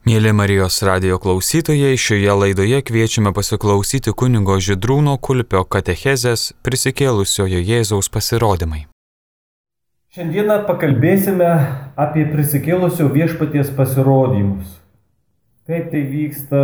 [0.00, 8.86] Mėly Marijos radio klausytojai, šioje laidoje kviečiame pasiklausyti kunigo Židrūno Kulpio katechezės prisikėlusiojo Jėzaus pasirodymai.
[10.16, 11.50] Šiandieną pakalbėsime
[12.00, 14.70] apie prisikėlusio viešpaties pasirodymus.
[15.68, 16.62] Kaip tai vyksta,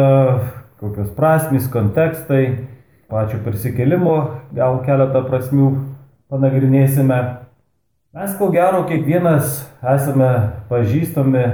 [0.80, 2.64] kokios prasmės, kontekstai,
[3.12, 4.16] pačio prisikėlimo,
[4.56, 5.68] gal keletą prasmių
[6.32, 7.20] panagrinėsime.
[8.16, 10.32] Mes ko gero kiekvienas esame
[10.72, 11.46] pažįstami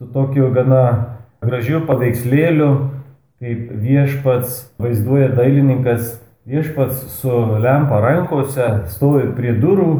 [0.00, 2.70] su tokiu gana gražiu paveikslėliu,
[3.38, 6.16] kaip viešpats vaizduoja dailininkas,
[6.48, 9.92] viešpats su lempa rankose stovi prie durų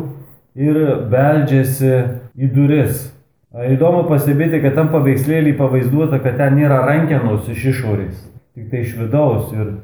[0.58, 1.92] ir beldžiasi
[2.38, 3.06] į duris.
[3.48, 8.18] Įdomu pastebėti, kad tam paveikslėlį pavaizduota, kad ten nėra rankenos iš išorės,
[8.54, 9.48] tik tai iš vidaus.
[9.56, 9.78] Ir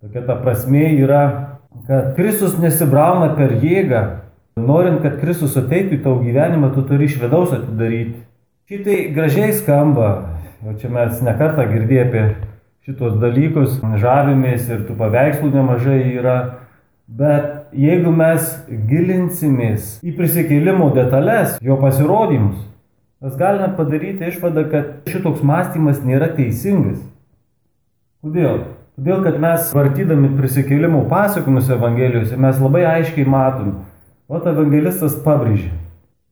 [0.00, 1.22] tokia ta prasme yra,
[1.86, 4.02] kad Kristus nesibrauna per jėgą.
[4.60, 8.18] Norint, kad Kristus ateitų į tavo gyvenimą, tu turi iš vidaus atidaryti.
[8.70, 12.22] Šitai gražiai skamba, O čia mes nekartą girdėjome apie
[12.84, 16.34] šitos dalykus, žavimės ir tų paveikslų nemažai yra.
[17.08, 22.60] Bet jeigu mes gilinsimės į prisikėlimo detalės, jo pasirodymus,
[23.24, 27.00] mes galime padaryti išvadą, kad šitoks mąstymas nėra teisingas.
[28.20, 28.60] Kodėl?
[29.00, 33.78] Todėl, kad mes vartydami prisikėlimo pasakojimus Evangelijose, mes labai aiškiai matom,
[34.28, 35.72] o evangelistas pabrėžia,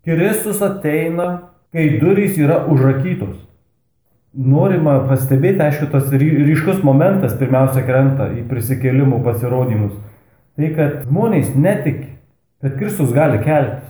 [0.04, 3.47] Kristus ateina, kai durys yra užrakytos
[4.34, 9.94] norima pastebėti, aišku, tas ryškus momentas pirmiausia krenta į prisikėlimų pasirodymus.
[10.58, 12.16] Tai, kad žmonės netiki,
[12.62, 13.86] kad Kristus gali keltis.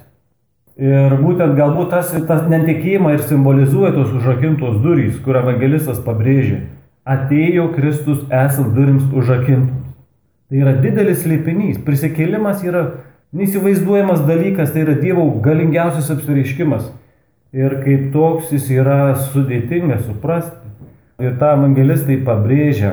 [0.78, 6.60] Ir būtent galbūt tas, tas netikėjimą ir simbolizuoja tos užrakintos durys, kur evangelistas pabrėžia.
[7.08, 9.88] Atėjo Kristus esant durims užrakintoms.
[10.48, 11.80] Tai yra didelis slėpinys.
[11.84, 12.84] Prisikėlimas yra
[13.36, 16.86] neįsivaizduojamas dalykas, tai yra Dievo galingiausias apsireiškimas
[17.52, 20.56] ir kaip toks jis yra sudėtinga suprasti.
[21.18, 22.92] Ir tą evangelistai pabrėžia,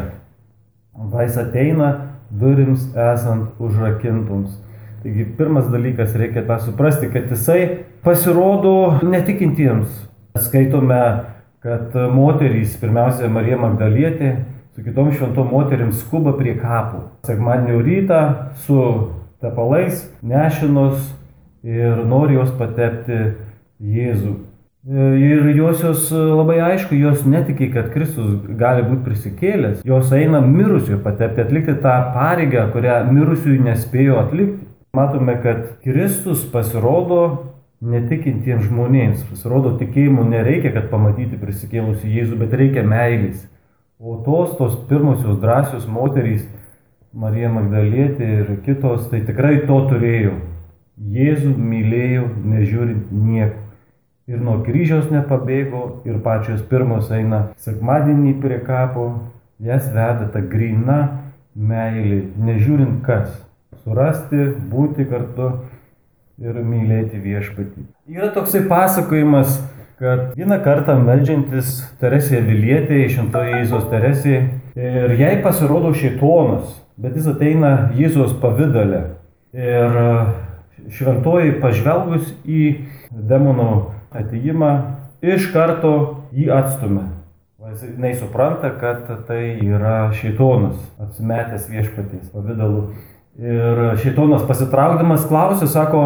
[1.14, 1.90] vais ateina
[2.32, 4.56] durims esant užrakintoms.
[5.04, 9.92] Taigi pirmas dalykas reikia tą suprasti, kad jisai pasirodo netikintiems.
[10.42, 11.04] Skaitome,
[11.62, 14.32] kad moterys, pirmiausia Marija Magdalietė,
[14.74, 17.04] su kitom šventom moterim skuba prie kapų.
[17.30, 18.24] Sekmadienio rytą
[18.66, 18.82] su
[19.44, 21.14] tepalais nešinos
[21.62, 23.36] ir nori jos patepti
[23.76, 24.36] Jėzų.
[24.86, 29.80] Ir josios e, labai aišku, jos netiki, kad Kristus gali būti prisikėlęs.
[29.82, 34.68] Jos eina mirusiųjų patepti, atlikti tą pareigą, kurią mirusiųjų nespėjo atlikti.
[34.94, 37.24] Matome, kad Kristus pasirodo
[37.82, 39.26] netikintiems žmonėms.
[39.32, 43.42] Pasirodo, tikėjimų nereikia, kad pamatyti prisikėlusi Jėzų, bet reikia meilės.
[43.98, 46.46] O tos, tos pirmosios drąsios moterys,
[47.10, 50.38] Marija Magdalietė ir kitos, tai tikrai to turėjo.
[51.02, 53.65] Jėzų mylėjo, nežiūrint nieko
[54.30, 59.08] ir nuo kryžiaus nepabėgo ir pačios pirmos eina sekmadienį prie kapo,
[59.62, 61.00] jas veda ta grina
[61.56, 63.30] meilė, nežiūrint kas.
[63.86, 65.52] Surasti, būti kartu
[66.42, 67.86] ir mylėti viešpatį.
[68.10, 69.60] Yra toksai pasakojimas,
[70.02, 74.40] kad vieną kartą melžiantis Teresė Vilietė, išimtoji Jėzos Teresė,
[74.76, 79.04] ir jai pasirodo šėtonas, bet jis ateina Jėzos pavydalę.
[79.56, 80.02] Ir
[80.92, 82.64] šventoji pažvelgus į
[83.14, 84.72] demono ateimą,
[85.26, 85.94] iš karto
[86.36, 87.10] jį atstumia.
[87.66, 92.84] Jis supranta, kad tai yra šitonas, atsimetęs viešpatys pavydalu.
[93.42, 96.04] Ir šitonas pasitraukdamas klausė, sako,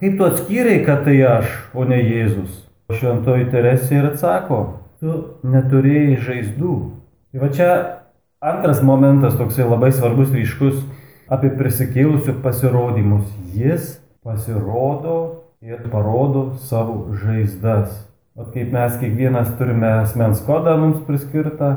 [0.00, 2.62] kaip tu atskyrai, kad tai aš, o ne Jėzus.
[2.94, 4.60] Šventoji Teresė ir atsako,
[5.02, 5.18] tu
[5.48, 6.76] neturėjai žaizdų.
[7.32, 7.70] Tai va čia
[8.44, 10.78] antras momentas toksai labai svarbus ryškus
[11.32, 13.26] apie prisikėlusių pasirodymus.
[13.56, 18.08] Jis pasirodo ir parodo savo žaizdas.
[18.36, 21.70] O kaip mes kiekvienas turime asmens kodą mums priskirtą,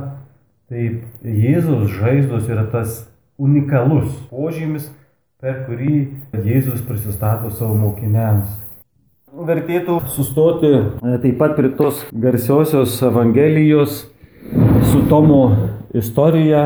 [0.67, 3.05] taip Jėzus žaizdos yra tas
[3.39, 4.89] unikalus požymis,
[5.39, 6.01] per kurį
[6.35, 8.49] Jėzus prisistato savo mokiniams.
[9.47, 14.01] Vertėtų sustoti e, taip pat prie tos garsiosios Evangelijos
[14.89, 15.45] su Tomo
[15.95, 16.65] istorija,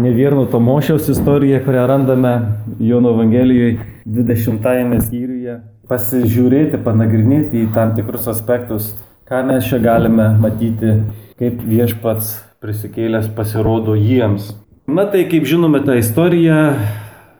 [0.00, 2.32] ne vieno Tomošiaus istorija, kurią randame
[2.80, 3.76] Jono Evangelijoje
[4.06, 5.58] 20 skyriuje
[5.90, 8.92] pasižiūrėti, panagrinėti į tam tikrus aspektus,
[9.28, 11.00] ką mes čia galime matyti,
[11.40, 14.52] kaip viešpats prisikėlęs pasirodo jiems.
[14.86, 16.58] Na tai kaip žinome tą istoriją,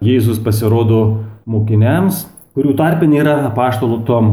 [0.03, 2.25] Jėzus pasirodo mokiniams,
[2.57, 4.33] kurių tarpė nėra apaštalų Tom.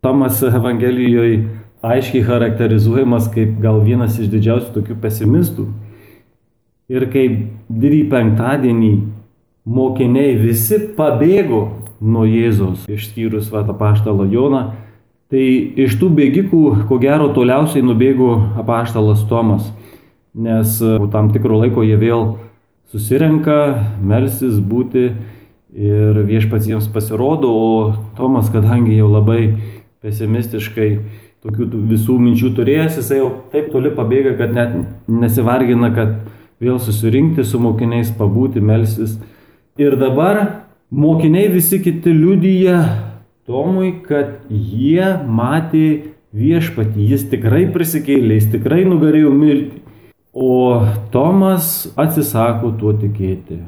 [0.00, 1.42] Tomas Evangelijoje
[1.84, 5.66] aiškiai charakterizuojamas kaip gal vienas iš didžiausių tokių pesimistų.
[6.88, 7.36] Ir kaip
[7.68, 8.92] didį penktadienį
[9.66, 11.62] mokiniai visi pabėgo
[12.00, 14.64] nuo Jėzaus, išskyrus Vatą Paštalą Joną,
[15.26, 15.42] Tai
[15.82, 18.28] iš tų bėgikų, ko gero, toliausiai nubėgo
[18.62, 19.72] apaštalas Tomas,
[20.38, 22.36] nes e, po tam tikro laiko jie vėl
[22.94, 23.56] susirenka,
[23.98, 25.08] melsis būti
[25.74, 27.70] ir viešpats jiems pasirodo, o
[28.14, 29.56] Tomas, kadangi jau labai
[30.06, 30.92] pesimistiškai
[31.42, 34.78] tokių visų minčių turėjęs, jisai jau taip toli pabėga, kad net
[35.10, 36.14] nesivargina, kad
[36.62, 39.18] vėl susirinkti su mokiniais, pabūti, melsis.
[39.74, 42.78] Ir dabar mokiniai visi kiti liudyja
[43.46, 49.84] Tomui, kad jie matė viešpatį, jis tikrai prisikėlė, jis tikrai nugalėjo mirtį.
[50.34, 50.82] O
[51.14, 53.60] Tomas atsisako tuo tikėti.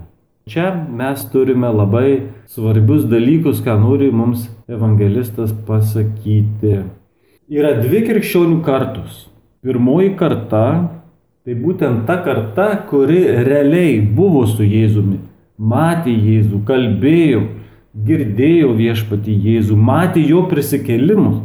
[0.50, 6.80] Čia mes turime labai svarbius dalykus, ką nori mums evangelistas pasakyti.
[7.48, 9.28] Yra dvi krikščionių kartos.
[9.62, 10.64] Pirmoji karta
[11.46, 15.20] tai būtent ta karta, kuri realiai buvo su Jėzumi,
[15.58, 17.42] matė Jėzų, kalbėjo,
[18.06, 21.42] girdėjo viešpatį Jėzų, matė jo prisikėlimus,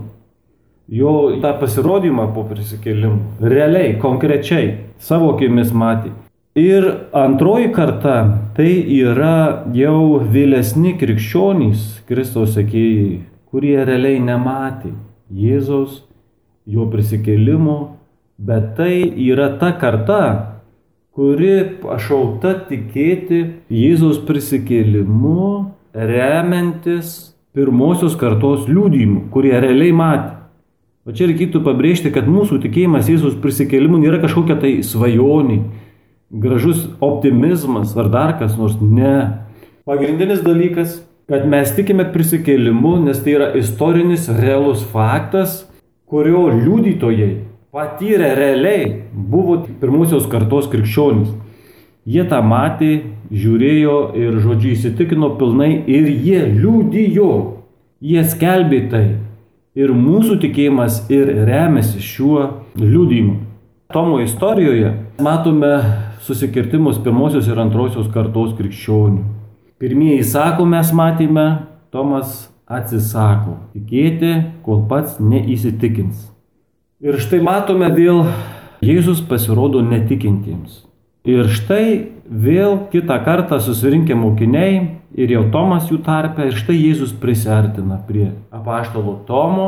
[0.88, 6.14] jo tą pasirodymą po prisikėlimų, realiai, konkrečiai, savo akimis matė.
[6.54, 6.86] Ir
[7.18, 8.18] antroji karta
[8.54, 14.94] tai yra jau vėlesni krikščionys, Kristaus sekėjai, kurie realiai nematė
[15.34, 16.04] Jėzaus,
[16.70, 17.98] jo prisikėlimo,
[18.38, 20.53] bet tai yra ta karta,
[21.14, 30.40] kuri pašaukta tikėti Jėzaus prisikėlimu, remiantis pirmosios kartos liūdėjimu, kurie realiai matė.
[31.04, 35.60] O čia reikėtų pabrėžti, kad mūsų tikėjimas Jėzaus prisikėlimu nėra kažkokia tai svajonė
[36.34, 38.80] gražus optimizmas ar dar kas nors.
[38.82, 39.44] Ne.
[39.86, 45.66] Pagrindinis dalykas, kad mes tikime prisikėlimu, nes tai yra istorinis realus faktas,
[46.10, 47.34] kurio liudytojai
[47.74, 51.32] patyrę realiai buvo pirmosios kartos krikščionys.
[52.06, 52.90] Jie tą matė,
[53.34, 57.30] žiūrėjo ir žodžiu įsitikino pilnai ir jie liūdijo,
[57.98, 59.08] jie skelbė tai.
[59.74, 62.44] Ir mūsų tikėjimas ir remiasi šiuo
[62.78, 63.40] liūdimu.
[63.94, 64.92] Tomo istorijoje
[65.26, 65.72] matome
[66.28, 69.24] susikirtimus pirmosios ir antrosios kartos krikščionių.
[69.82, 71.48] Pirmieji sako, mes matėme,
[71.90, 76.33] Tomas atsisako tikėti, kol pats neįsitikins.
[77.04, 78.24] Ir štai matome vėl,
[78.84, 80.82] Jėzus pasirodo netikintiems.
[81.28, 81.86] Ir štai
[82.28, 84.78] vėl kitą kartą susirinkę mokiniai
[85.16, 89.68] ir jau Tomas jų tarpe, ir štai Jėzus prisartina prie apaštalo Tomo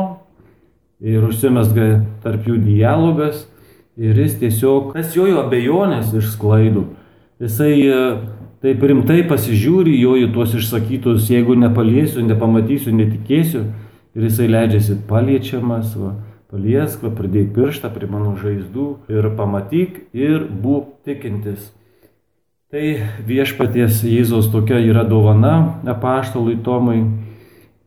[1.00, 3.46] ir užsimesga tarp jų dialogas
[3.96, 6.82] Ir jis tiesiog, tas jo jo abejonės išsklaido.
[7.40, 8.00] Jisai e,
[8.60, 13.62] taip rimtai pasižiūri jo į tuos išsakytus, jeigu nepaliesiu, nepamatysiu, netikėsiu.
[14.16, 16.12] Ir jisai leidžiasi paliečiamas, va,
[16.56, 21.72] paliesk, pridėk pirštą prie mano žaizdų ir pamatyk ir būk tikintis.
[22.72, 22.82] Tai
[23.28, 27.04] viešpaties Jėzaus tokia yra dovana apaštalui Tomui.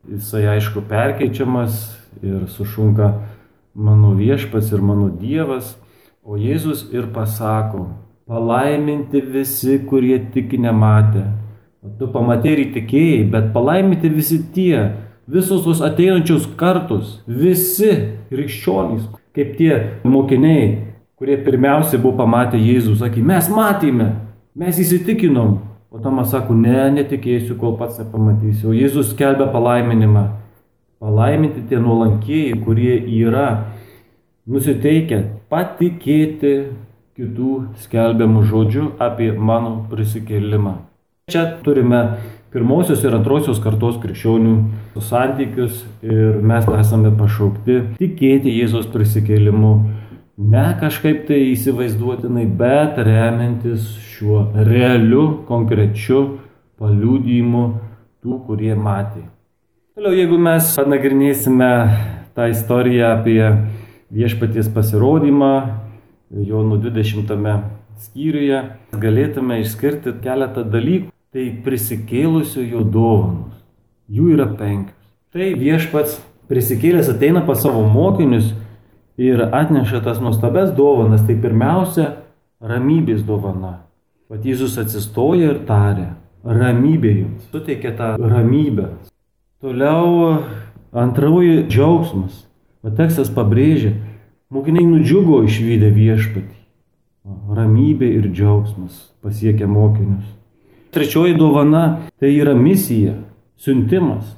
[0.08, 1.82] Jisai aišku perkeičiamas
[2.22, 3.10] ir sušunka
[3.74, 5.76] mano viešpas ir mano Dievas.
[6.24, 7.90] O Jėzus ir pasako,
[8.28, 11.26] palaiminti visi, kurie tik nematė.
[11.80, 14.90] O tu pamatė ir įtikėjai, bet palaiminti visi tie,
[15.28, 17.90] visos tos ateinančios kartos, visi
[18.30, 19.74] krikščionys, kaip tie
[20.04, 20.70] mokiniai,
[21.20, 24.12] kurie pirmiausia buvo pamatę Jėzų, sakė, mes matėme,
[24.56, 25.58] mes įsitikinom.
[25.90, 28.68] O Tomas sako, ne, netikėsiu, kol pats nepamatysiu.
[28.70, 30.22] O Jėzus skelbia palaiminimą.
[31.02, 33.48] Palaiminti tie nuolankieji, kurie yra
[34.46, 35.18] nusiteikę
[35.50, 36.52] patikėti
[37.18, 40.76] kitų skelbiamų žodžių apie mano prisikėlimą.
[41.30, 42.04] Čia turime
[42.50, 44.54] pirmosios ir antrosios kartos krikščionių
[45.06, 49.72] santykius ir mes esame pašaukti tikėti Jėzos prisikėlimu.
[50.40, 56.22] Ne kažkaip tai įsivaizduotinai, bet remiantis šiuo realiu, konkrečiu
[56.80, 57.64] paliūdėjimu
[58.24, 59.26] tų, kurie matė.
[59.94, 61.70] Toliau, jeigu mes panagrinėsime
[62.32, 63.42] tą istoriją apie
[64.10, 65.52] viešpaties pasirodymą
[66.30, 67.30] Jonų 20
[68.00, 68.60] skyriuje,
[68.96, 71.10] galėtume išskirti keletą dalykų.
[71.30, 73.54] Tai prisikėlusio jo dovanos.
[74.10, 74.96] Jų yra penkios.
[75.30, 76.16] Tai viešpats
[76.50, 78.48] prisikėlęs ateina pas savo mokinius
[79.20, 81.22] ir atneša tas nuostabes dovanas.
[81.28, 82.08] Tai pirmiausia,
[82.60, 83.84] ramybės dovana.
[84.30, 86.08] Pat Jėzus atsistoja ir tarė,
[86.46, 88.88] ramybė jums, suteikia tą ramybę.
[89.62, 90.42] Toliau
[90.94, 92.44] antroji džiaugsmas.
[92.82, 93.92] O tekstas pabrėžia,
[94.54, 96.58] mokiniai nudžiugo išvykę viešpatį.
[97.54, 100.39] Ramybė ir džiaugsmas pasiekia mokinius.
[100.90, 103.14] Trečioji dovana tai yra misija,
[103.60, 104.36] siuntimas.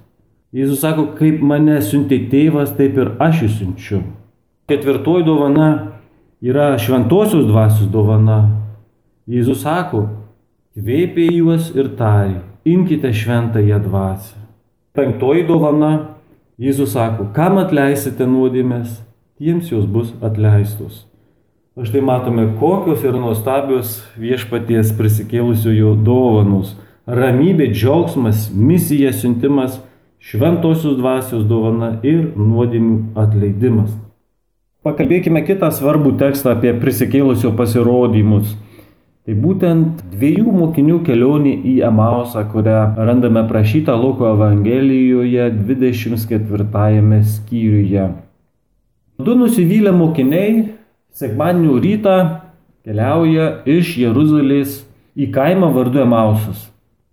[0.52, 4.02] Jėzus sako, kaip mane siuntė tėvas, taip ir aš jūs siunčiu.
[4.68, 5.68] Ketvirtoji dovana
[6.44, 8.42] yra šventosios dvasios dovana.
[9.30, 10.06] Jėzus sako,
[10.76, 14.42] kvėpė juos ir tarė, imkite šventąją dvasią.
[14.92, 15.92] Penktoji dovana
[16.61, 19.00] Jėzus sako, kam atleisite nuodėmės,
[19.40, 21.06] tiems jos bus atleistos.
[21.81, 26.75] Štai matome, kokios yra nuostabios viešpaties prisikėlusiojo dovanos.
[27.09, 29.79] Ramybė, džiaugsmas, misija, siuntimas,
[30.21, 33.95] šventosios dvasios dovana ir nuodėmių atleidimas.
[34.85, 38.52] Pakalbėkime kitą svarbų tekstą apie prisikėlusio pasirodymus.
[39.25, 48.07] Tai būtent dviejų mokinių kelionė į Emausą, kurią randame prašytą Luko Evangelijoje 24 skyriuje.
[49.25, 50.72] Du nusivylę mokiniai
[51.16, 52.16] sekmadienio rytą
[52.85, 54.83] keliauja iš Jeruzalės
[55.16, 56.69] į kaimą vardu Emausas.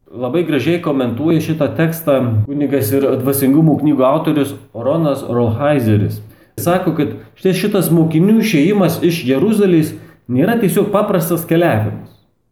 [0.10, 2.16] Labai gražiai komentuoja šitą tekstą
[2.48, 6.22] kunigas ir dvasingumų knygų autorius Ronas Rolheiseris.
[6.60, 9.94] Sako, kad štai šitas mokinių išėjimas iš Jeruzalės
[10.28, 12.10] nėra tiesiog paprastas keliavimas.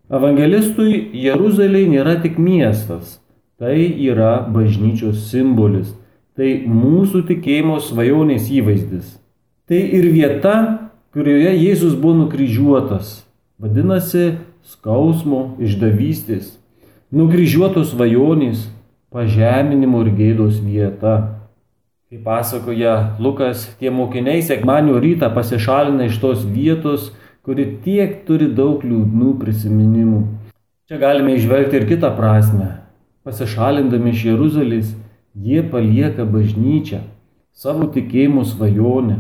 [0.08, 3.18] Evangelistui Jeruzalė nėra tik miestas,
[3.60, 5.90] tai yra bažnyčios simbolis,
[6.38, 9.18] tai mūsų tikėjimo svajonės įvaizdis.
[9.68, 10.56] Tai ir vieta,
[11.18, 13.24] kurioje Jėzus buvo nukryžiuotas.
[13.58, 16.52] Vadinasi, skausmo, išdavystės,
[17.10, 18.68] nukryžiuotos svajonės,
[19.10, 21.16] pažeminimo ir gėdos vieta.
[22.12, 27.10] Kaip pasakoja Lukas, tie mokiniai sekmanio rytą pasišalina iš tos vietos,
[27.42, 30.22] kuri tiek turi daug liūdnų prisiminimų.
[30.86, 32.76] Čia galime išvelgti ir kitą prasme.
[33.26, 34.94] Pasišalindami iš Jeruzalės,
[35.34, 37.02] jie palieka bažnyčią,
[37.58, 39.18] savo tikėjimo svajonę,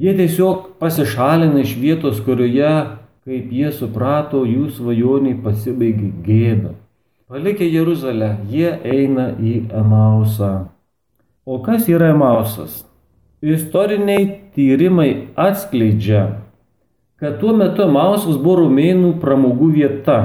[0.00, 2.72] Jie tiesiog pasišalina iš vietos, kurioje,
[3.28, 6.72] kaip jie suprato, jų svajoniai pasibaigė gėda.
[7.28, 10.50] Palikę Jeruzalę, jie eina į Emausą.
[11.44, 12.82] O kas yra Emausas?
[13.42, 16.26] Istoriniai tyrimai atskleidžia,
[17.20, 20.18] kad tuo metu Emausas buvo rumėnų pramogų vieta.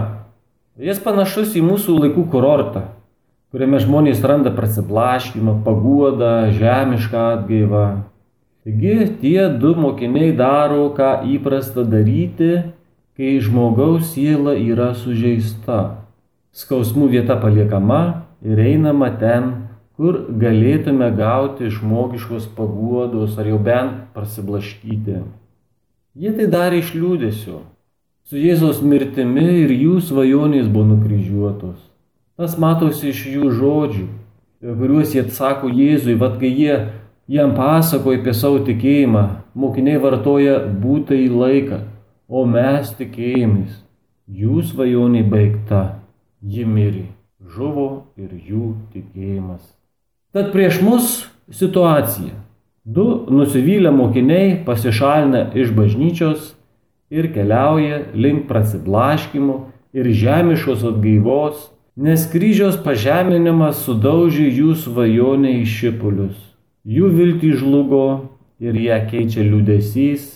[0.79, 2.83] Jis panašus į mūsų laikų kurortą,
[3.51, 7.87] kuriame žmonės randa prasiblaškimą, paguodą, žemišką atgaivą.
[8.67, 12.65] Taigi tie du mokiniai daro, ką įprasta daryti,
[13.15, 16.03] kai žmogaus siela yra sužeista.
[16.51, 19.47] Skausmų vieta paliekama ir einama ten,
[19.95, 25.23] kur galėtume gauti žmogiškos paguodos ar jau bent prasiblaškyti.
[26.19, 27.63] Jie tai darė iš liūdėsio.
[28.27, 31.79] Su Jėzos mirtimi ir jų svajonės buvo nukryžiuotos.
[32.35, 34.07] Tas matosi iš jų žodžių,
[34.59, 36.81] kuriuos jie atsako Jėzui, vad kai jie
[37.27, 41.81] Jam pasakoja apie savo tikėjimą, mokiniai vartoja būtai laiką,
[42.31, 43.73] o mes tikėjimais.
[44.31, 45.81] Jų svajonė baigta,
[46.39, 47.03] ji mirė,
[47.43, 49.59] žuvo ir jų tikėjimas.
[50.31, 51.11] Tad prieš mus
[51.51, 52.31] situacija.
[52.87, 56.53] Du nusivylę mokiniai pasišalina iš bažnyčios
[57.11, 66.46] ir keliauja link prasiblaškimo ir žemiškos atgaivos, nes kryžiaus pažeminimas sudaužė jų svajonę į šipulius.
[66.87, 68.03] Jų viltį žlugo
[68.63, 70.27] ir ją keičia liūdėsys,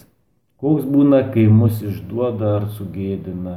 [0.59, 3.53] koks būna, kai mus išduoda ar sugėdina.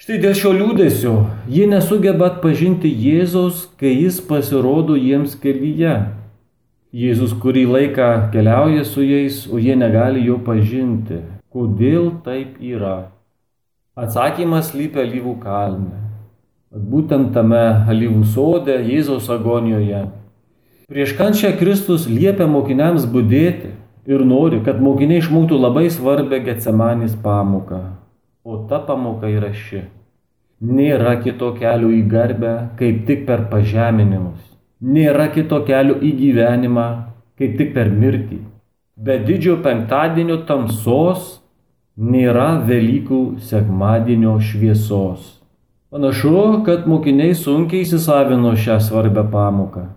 [0.00, 1.12] Štai dėl šio liūdėsio
[1.52, 5.98] jie nesugeba atpažinti Jėzaus, kai jis pasirodo jiems kelyje.
[6.96, 11.20] Jėzus kurį laiką keliauja su jais, o jie negali jo pažinti.
[11.52, 13.12] Kodėl taip yra?
[14.00, 16.00] Atsakymas lypia alyvų kalne.
[16.72, 20.06] Būtent tame alyvų sode, Jėzaus agonijoje
[20.92, 23.70] Prieš kančią Kristus liepia mokiniams būdėti
[24.12, 27.78] ir nori, kad mokiniai išmoktų labai svarbę Getsemanės pamoką.
[28.44, 29.86] O ta pamoka yra ši.
[30.60, 34.42] Nėra kito kelio į garbę, kaip tik per pažeminimus.
[34.84, 36.84] Nėra kito kelio į gyvenimą,
[37.40, 38.42] kaip tik per mirtį.
[39.00, 41.38] Be didžiojo penktadienio tamsos
[41.96, 45.40] nėra Velykų sekmadienio šviesos.
[45.88, 46.36] Panašu,
[46.68, 49.88] kad mokiniai sunkiai įsisavino šią svarbę pamoką.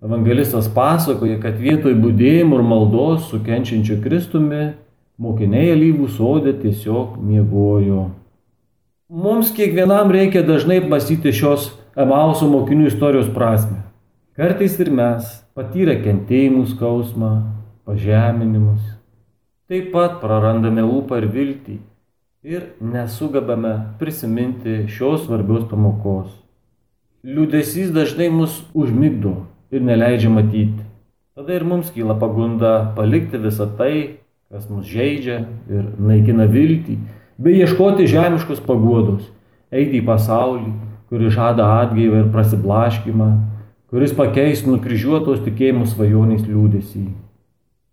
[0.00, 4.70] Evangelistas pasakoja, kad vietoj būdėjimų ir maldos su kenčiančiu Kristumi
[5.20, 8.06] mokiniai alyvų sodė tiesiog miegojo.
[9.12, 13.82] Mums kiekvienam reikia dažnai mąstyti šios Emauso mokinių istorijos prasme.
[14.38, 15.26] Kartais ir mes
[15.58, 17.30] patyrę kentėjimų skausmą,
[17.84, 18.80] pažeminimus,
[19.68, 21.76] taip pat prarandame ūpą ir viltį
[22.46, 26.30] ir nesugebame prisiminti šios svarbios pamokos.
[27.26, 30.84] Liūdėsys dažnai mus užmigdo ir neleidžia matyti.
[31.34, 36.98] Tada ir mums kyla pagunda palikti visą tai, kas mus žaidžia ir naikina viltį,
[37.38, 39.22] bei ieškoti žemiškos paguodos,
[39.70, 40.72] eiti į pasaulį,
[41.10, 43.30] kuris žada atgaivą ir prasiblaškimą,
[43.90, 47.04] kuris pakeis nukryžiuotos tikėjimų svajonės liūdėsį.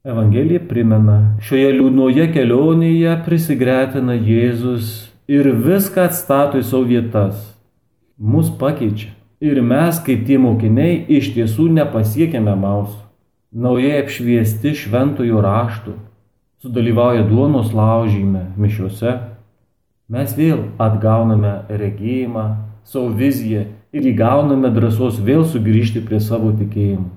[0.08, 7.42] Evangelija primena, šioje liūdnoje kelionėje prisigretina Jėzus ir viską atstato į savo vietas.
[8.18, 9.17] Mus pakeičia.
[9.38, 13.03] Ir mes, kaip tie mokiniai, iš tiesų nepasiekėme mausų.
[13.53, 15.94] naujai apšviesti šventojo raštų,
[16.62, 19.13] sudalyvauja duonos laužyme, mišiuose,
[20.10, 22.48] mes vėl atgauname regėjimą,
[22.84, 23.63] savo viziją
[23.94, 27.08] ir įgauname drąsos vėl sugrįžti prie savo tikėjimų.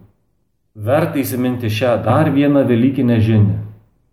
[0.76, 3.58] Verta įsiminti šią dar vieną Velykinę žinią.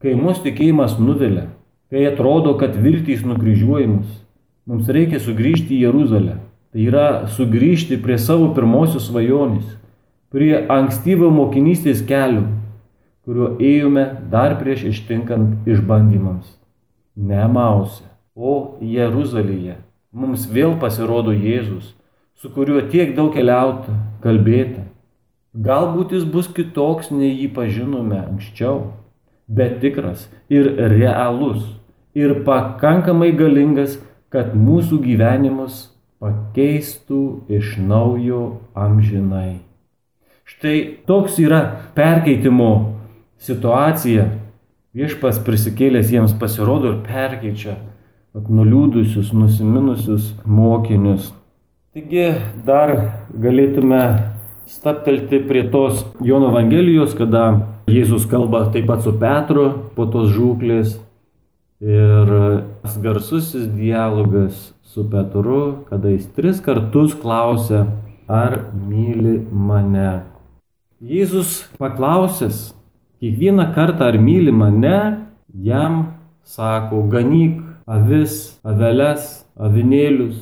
[0.02, 1.50] Kai mūsų tikėjimas nuvilia,
[1.92, 4.10] kai atrodo, kad viltys nukryžiuojimus,
[4.66, 6.40] mums reikia sugrįžti į Jeruzalę.
[6.78, 9.66] Tai yra sugrįžti prie savo pirmosios svajonės,
[10.30, 12.44] prie ankstyvo mokinystės kelių,
[13.26, 16.52] kuriuo ėjome dar prieš ištinkant išbandymams.
[17.18, 18.06] Ne Mause,
[18.38, 19.80] o Jeruzalėje
[20.14, 21.96] mums vėl pasirodo Jėzus,
[22.38, 24.86] su kuriuo tiek daug keliauta, kalbėta.
[25.58, 28.92] Galbūt jis bus kitoks, nei jį pažinome anksčiau,
[29.50, 31.66] bet tikras ir realus
[32.14, 33.98] ir pakankamai galingas,
[34.30, 35.88] kad mūsų gyvenimus
[36.24, 37.22] pakeistų
[37.60, 39.60] iš naujo amžinai.
[40.48, 40.78] Štai
[41.10, 41.62] toks yra
[41.98, 42.72] perkeitimo
[43.44, 44.30] situacija.
[44.98, 47.76] Viešpas prisikėlęs jiems pasirodo ir perkeičia
[48.46, 51.32] nuliūdusius, nusiminusius mokinius.
[51.96, 52.28] Taigi
[52.66, 52.94] dar
[53.34, 54.02] galėtume
[54.70, 57.48] staptelti prie tos Jono Evangelijos, kada
[57.88, 60.98] Jėzus kalba taip pat su Petru po tos žūklės.
[61.82, 62.64] Ir
[63.04, 67.86] garsusis dialogas su Petru, kada jis tris kartus klausia,
[68.28, 70.24] ar myli mane.
[70.98, 72.74] Jėzus paklausęs
[73.22, 80.42] kiekvieną kartą, ar myli mane, jam sako, ganyk avis, aveles, avinėlius.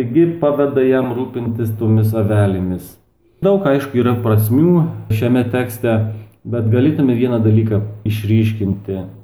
[0.00, 2.96] Taigi paveda jam rūpintis tomis avelėmis.
[3.44, 6.00] Daug aišku yra prasmių šiame tekste,
[6.40, 9.19] bet galėtume vieną dalyką išryškinti.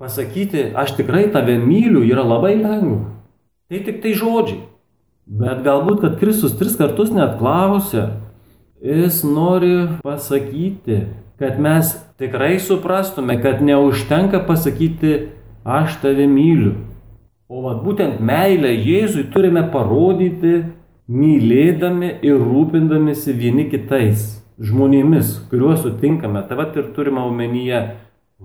[0.00, 3.18] Pasakyti, aš tikrai tave myliu, yra labai lengva.
[3.68, 4.62] Tai tik tai žodžiai.
[5.30, 8.08] Bet galbūt, kad Kristus tris kartus net klausia,
[8.80, 11.00] Jis nori pasakyti,
[11.38, 15.28] kad mes tikrai suprastume, kad neužtenka pasakyti,
[15.64, 16.72] aš tave myliu.
[17.48, 20.62] O vat būtent meilę Jėzui turime parodyti,
[21.12, 26.40] mylėdami ir rūpindamėsi vieni kitais žmonėmis, kuriuos sutinkame.
[26.48, 27.82] Tai vat ir turime omenyje,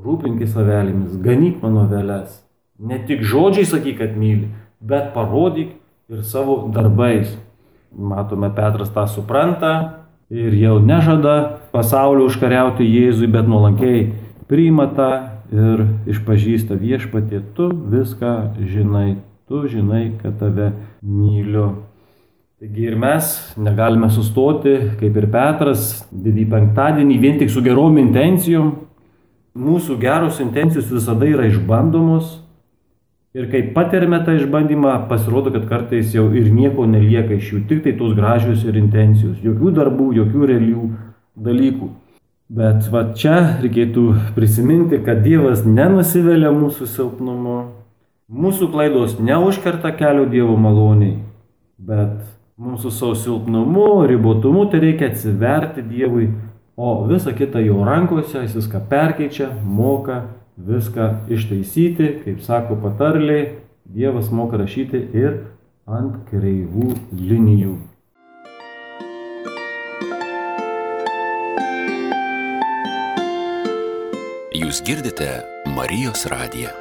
[0.04, 2.42] rūpinkis avelėmis, ganyk mano veles.
[2.80, 4.50] Ne tik žodžiai sakyk, kad myli,
[4.84, 5.76] bet parodyk
[6.12, 7.32] ir savo darbais.
[7.96, 14.10] Matome, Petras tą supranta, ir jau nežada pasaulio užkariauti Jėzui, bet nuolankiai
[14.50, 15.10] priima tą
[15.54, 21.86] ir išpažįsta viešpatė, tu viską žinai, tu žinai, kad tave myliu.
[22.60, 23.30] Taigi ir mes
[23.60, 28.72] negalime sustoti, kaip ir Petras, didį penktadienį, vien tik su gerom intencijom.
[29.56, 32.42] Mūsų geros intencijos visada yra išbandomos,
[33.36, 37.82] Ir kai patiriame tą išbandymą, pasirodo, kad kartais jau ir nieko nelieka iš jų, tik
[37.84, 40.84] tai tos gražios ir intencijos, jokių darbų, jokių realių
[41.48, 41.90] dalykų.
[42.56, 44.06] Bet va čia reikėtų
[44.38, 47.58] prisiminti, kad Dievas nenusivelia mūsų silpnumu,
[48.32, 51.18] mūsų klaidos neužkerta kelio Dievo maloniai,
[51.76, 52.24] bet
[52.56, 56.30] mūsų savo silpnumu, ribotumu tai reikia atsiverti Dievui,
[56.78, 60.24] o visa kita jo rankose, jis viską perkeičia, moka
[60.58, 65.36] viską ištaisyti, kaip sako patarliai, Dievas moka rašyti ir
[65.86, 67.76] ant kreivų linijų.
[74.58, 75.28] Jūs girdite
[75.76, 76.74] Marijos radiją.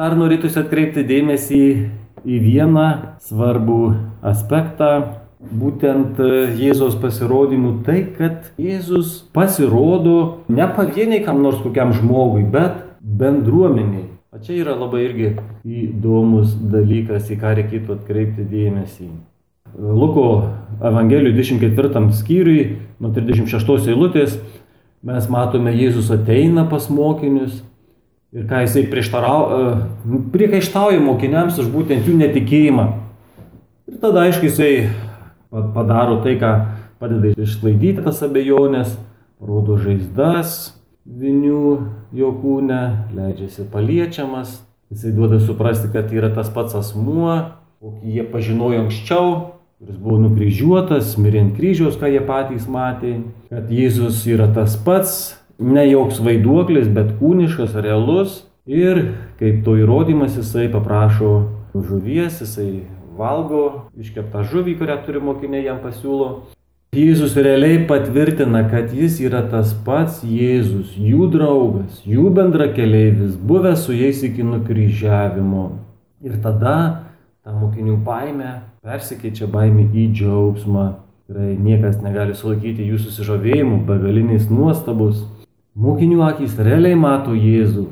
[0.00, 1.64] Dar norėtųsi atkreipti dėmesį
[2.24, 2.86] į vieną
[3.24, 3.80] svarbų
[4.26, 4.90] aspektą,
[5.40, 6.30] būtent e,
[6.60, 14.08] Jėzos pasirodymų tai, kad Jėzus pasirodo ne pavieniai kam nors kokiam žmogui, bet bendruomeniai.
[14.30, 15.32] O čia yra labai irgi
[15.64, 19.08] įdomus dalykas, į ką reikėtų atkreipti dėmesį.
[19.80, 20.26] Luko
[20.82, 22.62] Evangelijų 24 skyriui,
[23.00, 24.36] nuo 36 eilutės,
[25.06, 27.62] mes matome Jėzus ateina pas mokinius
[28.32, 29.60] ir ką jisai e,
[30.32, 32.86] priekaištauja mokiniams už būtent jų netikėjimą.
[33.90, 34.90] Ir tada aišku jisai
[35.50, 36.52] padaro tai, ką
[37.00, 38.94] padeda išsklaidyti tas abejonės,
[39.40, 41.62] rodo žaizdas vinių
[42.14, 42.82] jo kūne,
[43.16, 44.60] leidžiasi paliečiamas,
[44.92, 47.32] jisai duoda suprasti, kad yra tas pats asmuo,
[47.80, 49.32] kokį jie pažinojo anksčiau,
[49.80, 53.14] kuris buvo nukryžiuotas, mirė ant kryžiaus, ką jie patys matė,
[53.48, 58.44] kad Jėzus yra tas pats, ne joks vaiduoklis, bet kūniškas, realus.
[58.70, 59.00] Ir
[59.40, 61.32] kaip to įrodymas jisai paprašo
[61.74, 62.84] žuvies, jisai
[63.18, 66.30] valgo iškeptą žuvį, kurią turi mokiniai jam pasiūlo.
[66.90, 73.94] Jėzus realiai patvirtina, kad jis yra tas pats Jėzus, jų draugas, jų bendrakeleivis, buvęs su
[73.94, 75.68] jais iki nukryžiavimo.
[76.26, 76.74] Ir tada
[77.44, 80.86] ta mokinių baime persikeičia baimė į džiaugsmą.
[81.30, 85.22] Tikrai niekas negali sulaikyti jų susižavėjimų, begaliniais nuostabus.
[85.78, 87.84] Mokinių akys realiai mato Jėzų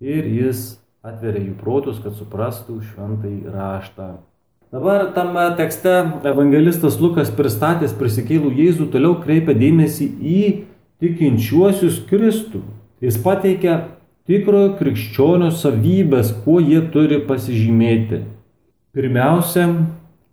[0.00, 4.14] ir jis atveria jų protus, kad suprastų šventai raštą.
[4.72, 5.92] Dabar tame tekste
[6.28, 10.40] evangelistas Lukas pristatęs prisikėlų Jėzų toliau kreipia dėmesį į
[11.04, 12.62] tikinčiuosius Kristų.
[13.04, 13.76] Jis pateikia
[14.28, 18.24] tikrojo krikščionio savybės, kuo jie turi pasižymėti.
[18.96, 19.68] Pirmiausia,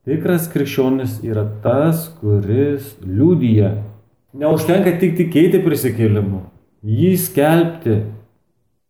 [0.08, 3.76] tikras krikščionis yra tas, kuris liūdija.
[4.36, 6.46] Neužtenka tik tikėti prisikėlimu,
[6.86, 7.96] jį skelbti.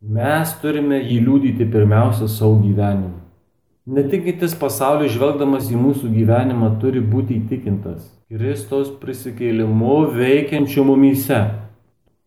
[0.05, 3.21] Mes turime jį liūdyti pirmiausia savo gyvenimu.
[3.87, 11.37] Netikintis pasaulio žvelgdamas į mūsų gyvenimą turi būti įtikintas Kristaus prisikėlimu veikiančiu mumyse.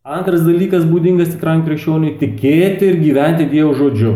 [0.07, 4.15] Antras dalykas būdingas tikram krikščioniui- tikėti ir gyventi Dievo žodžiu.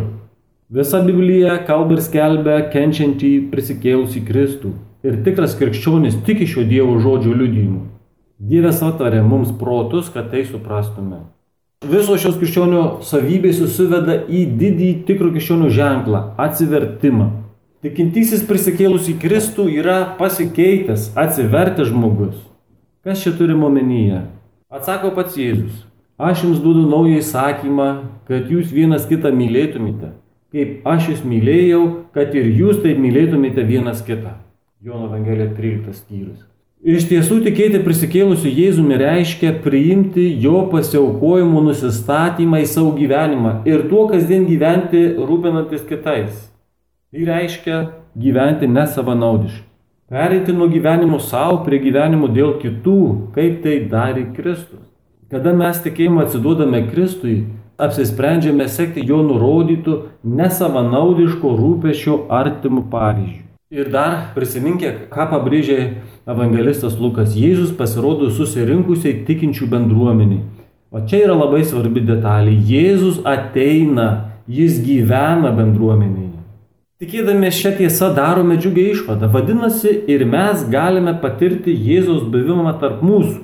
[0.70, 4.72] Visa Biblija kalba ir skelbia kenčiantį prisikėlusį Kristų.
[5.04, 7.82] Ir tikras krikščionis tiki šio Dievo žodžio liudijimu.
[8.40, 11.20] Dievas atvarė mums protus, kad tai suprastume.
[11.82, 17.28] Visos šios krikščionių savybės susiveda į didį tikro krikščionių ženklą- atsivertimą.
[17.82, 22.36] Tikintysis prisikėlusį Kristų yra pasikeitęs, atsivertęs žmogus.
[23.02, 24.22] Kas čia turime omenyje?
[24.70, 25.84] Atsako pats Jėzus.
[26.18, 31.82] Aš jums duodu naują įsakymą, kad jūs vienas kitą mylėtumėte kaip aš jūs mylėjau,
[32.14, 34.36] kad ir jūs taip mylėtumėte vienas kitą.
[34.84, 36.42] Jono Evangelija 13 skyrius.
[36.82, 44.08] Iš tiesų tikėti prisikėlusiu Jėzumi reiškia priimti jo pasiaukojimo nusistatymą į savo gyvenimą ir tuo
[44.10, 46.40] kasdien gyventi rūpinantis kitais.
[47.14, 47.76] Tai reiškia
[48.18, 49.68] gyventi nesavanaudiškai.
[50.10, 52.98] Pereiti nuo gyvenimo savo prie gyvenimo dėl kitų,
[53.38, 54.82] kaip tai darė Kristus.
[55.30, 57.36] Kada mes tikėjimą atsiduodame Kristui,
[57.78, 63.51] apsisprendžiame sekti jo nurodytų nesavanaudiško rūpešio artimų pavyzdžių.
[63.72, 65.76] Ir dar prisiminkė, ką pabrėžė
[66.28, 67.32] evangelistas Lukas.
[67.32, 70.42] Jėzus pasirodo susirinkusiai tikinčių bendruomeniai.
[70.92, 72.52] O čia yra labai svarbi detalė.
[72.52, 76.42] Jėzus ateina, jis gyvena bendruomenėje.
[77.00, 79.32] Tikėdami šią tiesą darome džiugę išvadą.
[79.32, 83.40] Vadinasi, ir mes galime patirti Jėzaus buvimą tarp mūsų.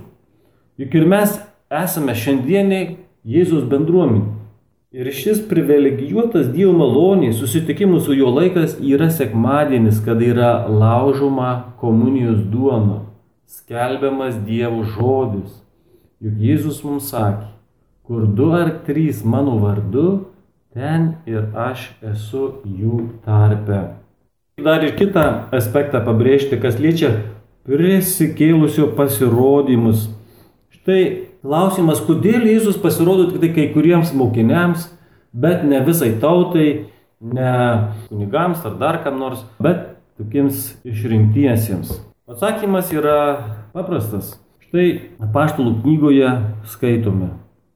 [0.85, 1.41] Juk ir mes
[1.73, 4.38] esame šiandieniai Jėzus bendruomenė.
[4.89, 12.39] Ir šis privilegijuotas Dievo maloniai susitikimų su jo laikas yra sekmadienis, kada yra laužoma komunijos
[12.49, 13.03] duona,
[13.45, 15.59] skelbiamas Dievo žodis.
[16.25, 17.51] Juk Jėzus mums sakė,
[18.09, 20.07] kur du ar trys mano vardu,
[20.73, 23.85] ten ir aš esu jų tarpe.
[24.57, 27.13] Dar ir kitą aspektą pabrėžti, kas liečia
[27.69, 30.09] prisikėlusio pasirodymus.
[30.73, 34.89] Štai Klausimas, kodėl Jėzus pasirodo tik tai kai kuriems mokiniams,
[35.31, 36.89] bet ne visai tautai,
[37.23, 37.53] ne
[38.09, 39.85] kunigams ar dar kam nors, bet
[40.19, 41.93] tokiems išrinktiesiems.
[42.29, 43.19] Atsakymas yra
[43.73, 44.35] paprastas.
[44.67, 46.33] Štai apaštalų knygoje
[46.69, 47.31] skaitome.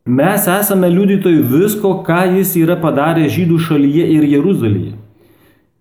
[0.04, 4.96] Mes esame liudytojai visko, ką jis yra padaręs žydų šalyje ir Jeruzalėje.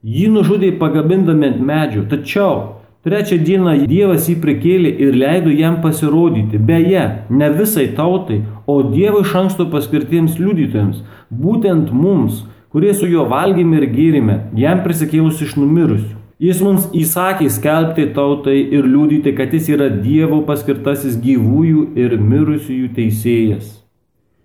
[0.05, 2.53] Jį nužudė pagabindami ant medžių, tačiau
[3.01, 6.59] Trečią dieną Dievas jį prikėlė ir leido jam pasirodyti.
[6.61, 7.01] Beje,
[7.33, 10.99] ne visai tautai, o Dievo iš anksto paskirtiems liudytojams,
[11.33, 16.13] būtent mums, kurie su juo valgėme ir gėrime, jam prisikėlus iš numirusių.
[16.41, 22.93] Jis mums įsakė skelbti tautai ir liūdyti, kad jis yra Dievo paskirtasis gyvųjų ir mirusiųjų
[22.95, 23.79] teisėjas.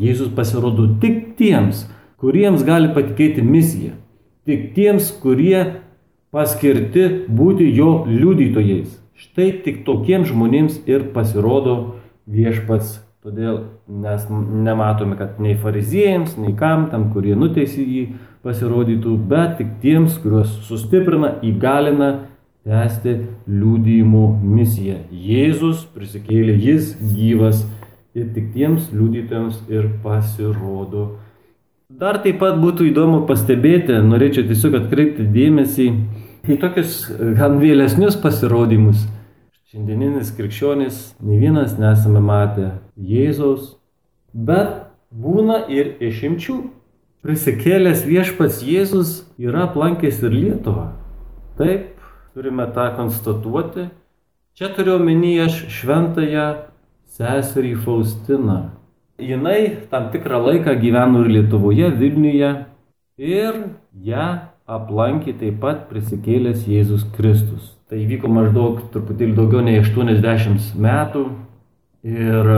[0.01, 1.85] Jėzus pasirodo tik tiems,
[2.21, 3.99] kuriems gali patikėti misiją.
[4.49, 5.85] Tik tiems, kurie
[6.35, 8.95] paskirti būti jo liudytojais.
[9.17, 11.77] Štai tik tokiems žmonėms ir pasirodo
[12.29, 13.01] viešpats.
[13.27, 18.05] Todėl mes nematome, kad nei fariziejams, nei kam tam, kurie nuteisė jį,
[18.47, 22.11] pasirodytų, bet tik tiems, kuriuos sustiprina, įgalina
[22.67, 23.17] tęsti
[23.51, 25.01] liūdėjimo misiją.
[25.11, 27.65] Jėzus prisikėlė, jis gyvas
[28.17, 31.09] ir tik tiems liudytojams ir pasirodo.
[31.97, 35.87] Dar taip pat būtų įdomu pastebėti, norėčiau tiesiog atkreipti dėmesį
[36.53, 36.99] į tokius
[37.39, 39.07] gan vėlesnius pasirodymus.
[39.73, 43.79] Šiandieninis krikščionis, ne vienas nesame matę Jėzaus,
[44.37, 44.77] bet
[45.09, 46.59] būna ir išimčių.
[47.25, 50.91] Prisikėlęs viešpats Jėzus yra aplankęs ir Lietuvą.
[51.57, 51.95] Taip,
[52.37, 53.89] turime tą konstatuoti.
[54.53, 55.49] Čia turiu omenyje
[55.81, 56.49] šventąją
[57.17, 58.67] seserį Faustiną.
[59.17, 62.51] Jinai tam tikrą laiką gyveno ir Lietuvoje, Vilniuje
[63.17, 63.55] ir
[64.05, 64.27] ją
[64.69, 67.73] aplankė taip pat prisikėlęs Jėzus Kristus.
[67.89, 71.23] Tai įvyko maždaug truputėlį daugiau nei 80 metų
[72.05, 72.53] ir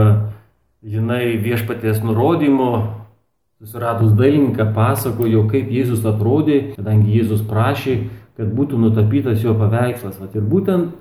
[0.83, 2.71] jinai viešpaties nurodymu,
[3.63, 8.01] susiradus dailininką, pasakojo, kaip Jėzus atrodė, kadangi Jėzus prašė,
[8.35, 10.19] kad būtų nutapytas jo paveikslas.
[10.19, 10.91] Vat ir būtent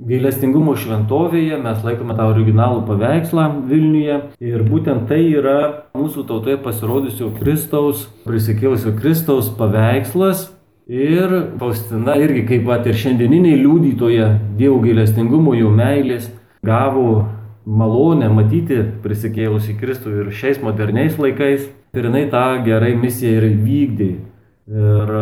[0.00, 5.58] gailestingumo šventovėje mes laikome tą originalų paveikslą Vilniuje ir būtent tai yra
[5.96, 10.48] mūsų tautoje pasirodusio Kristaus, prisikėlusio Kristaus paveikslas.
[10.90, 14.24] Ir Faustina irgi kaip pat ir šiandieniniai liudytoje
[14.58, 16.26] Dievo gailestingumo jo meilės
[16.66, 17.28] gavo
[17.66, 21.68] malonę matyti prisikėlusi Kristų ir šiais moderniais laikais.
[21.94, 24.10] Ir jinai tą gerai misiją ir vykdė.
[24.70, 25.14] Ir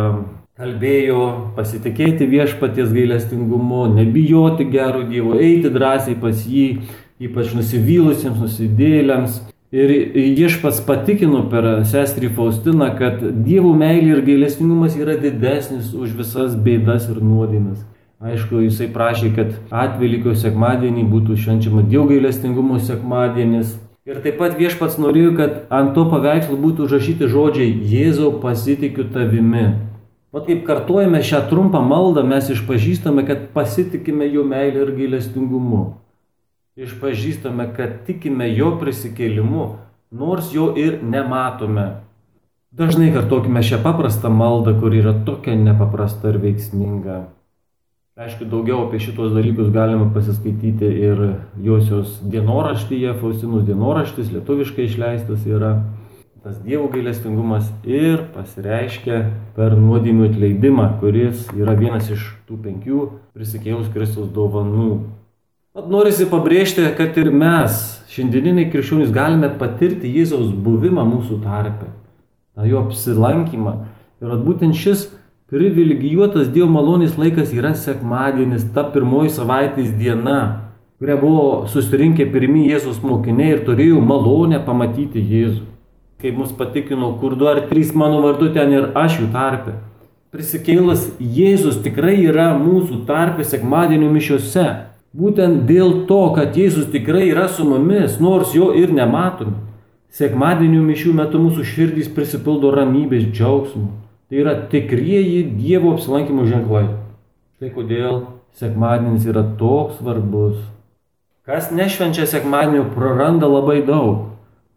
[0.59, 6.65] kalbėjo pasitikėti viešpaties gailestingumu, nebijoti gero Dievo, eiti drąsiai pas jį,
[7.23, 9.39] ypač nusivylusiems, nusidėliams.
[9.71, 9.93] Ir
[10.35, 17.07] viešpats patikino per sestrį Faustiną, kad Dievo meilė ir gailestingumas yra didesnis už visas bėdas
[17.07, 17.85] ir nuodėmes.
[18.19, 23.77] Aišku, jisai prašė, kad atvelykio sekmadienį būtų švenčiama Dievo gailestingumo sekmadienis.
[24.09, 29.69] Ir taip pat viešpats norėjo, kad ant to paveikslo būtų užrašyti žodžiai Jėzau pasitikiu tavimi.
[30.31, 35.95] O kaip kartuojame šią trumpą maldą, mes išpažįstame, kad pasitikime jo meilę ir gailestingumu.
[36.77, 39.65] Išpažįstame, kad tikime jo prisikėlimu,
[40.13, 41.87] nors jo ir nematome.
[42.69, 47.17] Dažnai kartokime šią paprastą maldą, kuri yra tokia nepaprasta ir veiksminga.
[48.19, 51.23] Aišku, daugiau apie šitos dalykus galima pasiskaityti ir
[51.63, 55.71] Josios dienoraštyje, Faustinus dienoraštis, lietuviškai išleistas yra
[56.43, 59.17] tas Dievo gailestingumas ir pasireiškia
[59.57, 62.99] per nuodėmių atleidimą, kuris yra vienas iš tų penkių
[63.35, 65.01] prisikėlus Kristus dovanų.
[65.75, 67.81] At norisi pabrėžti, kad ir mes,
[68.13, 71.89] šiandieniniai krikščionys, galime patirti Jėzaus buvimą mūsų tarpe,
[72.55, 73.73] tą jo apsilankymą.
[74.23, 75.09] Ir būtent šis
[75.51, 80.39] privilegijuotas Dievo malonės laikas yra sekmadienis, ta pirmoji savaitės diena,
[81.03, 85.67] kuria buvo susirinkę pirmieji Jėzus mokiniai ir turėjo malonę pamatyti Jėzų
[86.21, 89.77] kaip mus patikino, kur du ar trys mano vardu ten ir aš jų tarpe.
[90.29, 94.67] Prisikėlas Jėzus tikrai yra mūsų tarpe sekmadienio mišiuose.
[95.17, 99.55] Būtent dėl to, kad Jėzus tikrai yra su mumis, nors jo ir nematome.
[100.13, 103.87] Sekmadienio mišių metu mūsų širdys prisipildo ramybės džiaugsmų.
[104.29, 106.85] Tai yra tikrieji Dievo apsilankimo ženklai.
[107.57, 108.19] Štai kodėl
[108.59, 110.59] sekmadienis yra toks svarbus.
[111.49, 114.28] Kas nešvenčia sekmadienio praranda labai daug.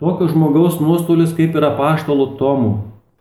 [0.02, 2.70] Tokio žmogaus nuostolis kaip yra paštalo Tomų.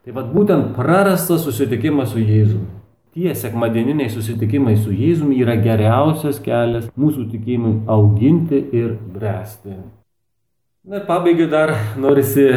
[0.02, 2.66] Tai vad būtent prarastas susitikimas su Jėzumi.
[3.14, 9.76] Tie sekmadieniniai susitikimai su Jėzumi yra geriausias kelias mūsų tikėjimui auginti ir bręsti.
[10.90, 12.48] Na ir pabaigai dar norisi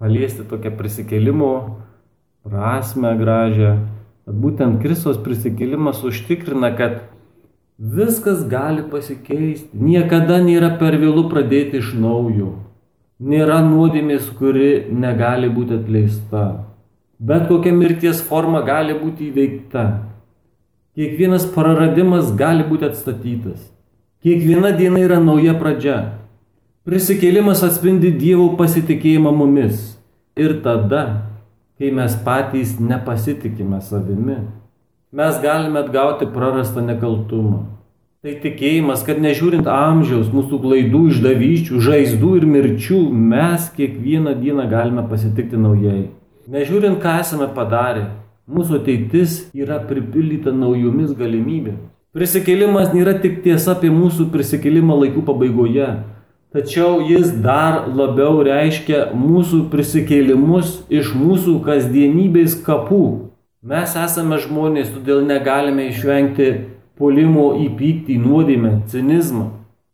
[0.00, 1.52] paliesti tokią prisikėlimo
[2.48, 3.76] prasme gražią.
[4.24, 7.02] Kad būtent Kristos prisikėlimas užtikrina, kad
[7.76, 9.68] viskas gali pasikeisti.
[9.76, 12.54] Niekada nėra per vėlų pradėti iš naujo.
[13.20, 16.64] Nėra nuodėmės, kuri negali būti atleista.
[17.20, 19.84] Bet kokia mirties forma gali būti įveikta.
[20.96, 23.60] Kiekvienas praradimas gali būti atstatytas.
[24.22, 25.98] Kiekviena diena yra nauja pradžia.
[26.82, 29.92] Prisikėlimas atspindi Dievo pasitikėjimą mumis.
[30.34, 31.02] Ir tada,
[31.78, 34.40] kai mes patys nepasitikime savimi,
[35.12, 37.66] mes galime atgauti prarastą nekaltumą.
[38.22, 45.02] Tai tikėjimas, kad nežiūrint amžiaus, mūsų klaidų, išdavyščių, žaizdų ir mirčių, mes kiekvieną dieną galime
[45.10, 46.04] pasitikti naujai.
[46.54, 48.04] Nežiūrint, ką esame padarę,
[48.46, 51.80] mūsų ateitis yra pripildyta naujomis galimybėmis.
[52.14, 55.88] Prisikėlimas nėra tik tiesa apie mūsų prisikėlimą laikų pabaigoje,
[56.54, 63.02] tačiau jis dar labiau reiškia mūsų prisikėlimus iš mūsų kasdienybės kapų.
[63.66, 66.52] Mes esame žmonės, todėl negalime išvengti
[66.98, 69.48] polimo į pyktį, nuodėmę, cinizmą.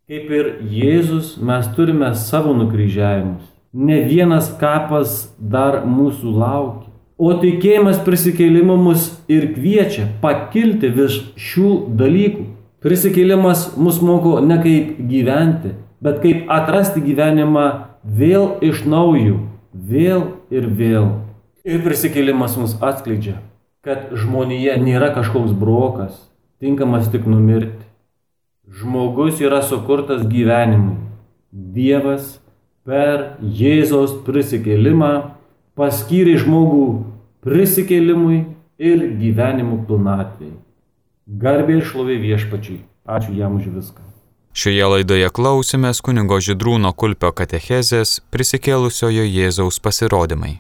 [0.08, 3.44] Kaip ir Jėzus mes turime savo nukryžiavimus.
[3.72, 6.88] Ne vienas kapas dar mūsų laukia.
[7.18, 12.46] O tikėjimas prisikėlimu mus ir kviečia pakilti virš šių dalykų.
[12.80, 17.66] Prisikėlimas mus moko ne kaip gyventi, bet kaip atrasti gyvenimą
[18.06, 19.40] vėl iš naujo,
[19.74, 21.10] vėl ir vėl.
[21.66, 23.40] Ir prisikėlimas mus atskleidžia,
[23.84, 26.14] kad žmonėje nėra kažkoks brokas,
[26.60, 27.86] tinkamas tik numirti.
[28.68, 30.98] Žmogus yra sukurtas gyvenimui.
[31.52, 32.36] Dievas
[32.84, 35.12] per Jėzaus prisikėlimą
[35.78, 36.84] paskyrė žmogų
[37.44, 38.42] prisikėlimui
[38.78, 40.58] ir gyvenimų pilnatvėjai.
[41.28, 42.78] Garbė ir šlovė viešpačiui.
[43.08, 44.04] Ačiū jam už viską.
[44.58, 50.58] Šioje laidoje klausėmės kunigo Židrūno Kulpio katechezės prisikėlusiojo Jėzaus pasirodymai.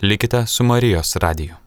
[0.00, 1.59] Likite su Marijos radiju.